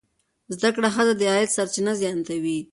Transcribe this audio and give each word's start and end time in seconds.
زده 0.55 0.69
کړه 0.75 0.89
ښځه 0.95 1.13
د 1.17 1.21
عاید 1.31 1.49
سرچینې 1.55 1.93
زیاتوي. 2.01 2.59